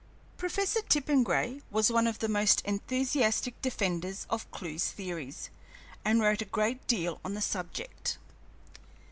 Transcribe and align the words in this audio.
Professor 0.35 0.81
Tippengray 0.89 1.61
was 1.69 1.91
one 1.91 2.07
of 2.07 2.17
the 2.17 2.27
most 2.27 2.61
enthusiastic 2.65 3.61
defenders 3.61 4.25
of 4.31 4.49
Clewe's 4.49 4.89
theories, 4.89 5.51
and 6.03 6.19
wrote 6.19 6.41
a 6.41 6.45
great 6.45 6.87
deal 6.87 7.19
on 7.23 7.35
the 7.35 7.39
subject. 7.41 8.17